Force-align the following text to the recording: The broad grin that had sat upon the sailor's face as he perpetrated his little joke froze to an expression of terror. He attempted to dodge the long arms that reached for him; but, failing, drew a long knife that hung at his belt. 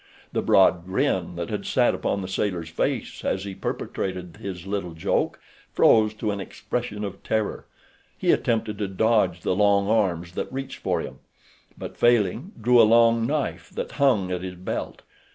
The 0.33 0.41
broad 0.41 0.87
grin 0.87 1.35
that 1.35 1.51
had 1.51 1.63
sat 1.63 1.93
upon 1.93 2.23
the 2.23 2.27
sailor's 2.27 2.69
face 2.69 3.23
as 3.23 3.43
he 3.43 3.53
perpetrated 3.53 4.37
his 4.41 4.65
little 4.65 4.93
joke 4.93 5.39
froze 5.73 6.15
to 6.15 6.31
an 6.31 6.39
expression 6.39 7.03
of 7.03 7.21
terror. 7.21 7.67
He 8.17 8.31
attempted 8.31 8.79
to 8.79 8.87
dodge 8.87 9.41
the 9.41 9.55
long 9.55 9.87
arms 9.87 10.31
that 10.31 10.51
reached 10.51 10.79
for 10.79 11.01
him; 11.01 11.19
but, 11.77 11.97
failing, 11.97 12.51
drew 12.59 12.81
a 12.81 12.81
long 12.81 13.27
knife 13.27 13.69
that 13.75 13.91
hung 14.01 14.31
at 14.31 14.41
his 14.41 14.55
belt. 14.55 15.03